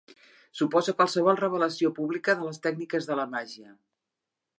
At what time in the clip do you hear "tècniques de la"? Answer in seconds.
2.67-3.27